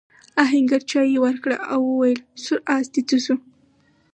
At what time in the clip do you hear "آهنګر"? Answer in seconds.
0.43-0.81